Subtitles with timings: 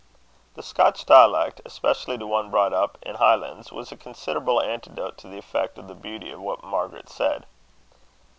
[0.55, 5.15] The Scotch dialect, especially to one brought up in the Highlands, was a considerable antidote
[5.19, 7.45] to the effect of the beauty of what Margaret said.